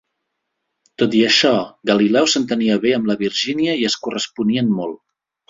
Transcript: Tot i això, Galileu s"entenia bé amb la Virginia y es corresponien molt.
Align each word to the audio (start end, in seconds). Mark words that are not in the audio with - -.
Tot 1.01 1.17
i 1.17 1.19
això, 1.27 1.51
Galileu 1.89 2.25
s"entenia 2.31 2.79
bé 2.87 2.95
amb 2.97 3.11
la 3.11 3.17
Virginia 3.21 3.77
y 3.83 3.87
es 3.93 3.99
corresponien 4.09 4.75
molt. 4.81 5.01